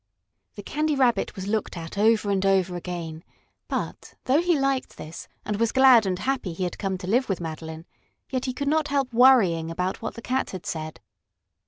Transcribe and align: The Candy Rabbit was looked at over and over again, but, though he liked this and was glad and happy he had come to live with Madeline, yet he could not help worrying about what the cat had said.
The 0.55 0.63
Candy 0.63 0.95
Rabbit 0.95 1.35
was 1.35 1.45
looked 1.45 1.77
at 1.77 1.95
over 1.95 2.31
and 2.31 2.43
over 2.43 2.75
again, 2.75 3.23
but, 3.67 4.15
though 4.25 4.41
he 4.41 4.57
liked 4.59 4.97
this 4.97 5.27
and 5.45 5.57
was 5.59 5.71
glad 5.71 6.07
and 6.07 6.17
happy 6.17 6.53
he 6.53 6.63
had 6.63 6.79
come 6.79 6.97
to 6.97 7.07
live 7.07 7.29
with 7.29 7.39
Madeline, 7.39 7.85
yet 8.31 8.45
he 8.45 8.53
could 8.55 8.67
not 8.67 8.87
help 8.87 9.13
worrying 9.13 9.69
about 9.69 10.01
what 10.01 10.15
the 10.15 10.21
cat 10.23 10.49
had 10.49 10.65
said. 10.65 10.99